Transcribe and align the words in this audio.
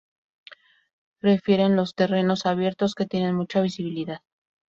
Prefieren 1.19 1.75
los 1.75 1.93
terrenos 1.93 2.47
abiertos 2.47 2.95
que 2.95 3.05
tienen 3.05 3.35
mucha 3.35 3.61
visibilidad. 3.61 4.21